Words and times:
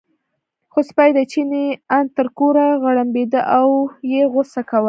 خو 0.71 0.79
سپی 0.89 1.09
دی، 1.15 1.23
چیني 1.31 1.65
ان 1.95 2.05
تر 2.17 2.27
کوره 2.37 2.67
غړمبېده 2.83 3.41
او 3.57 3.69
یې 4.11 4.21
غوسه 4.31 4.61
کوله. 4.69 4.79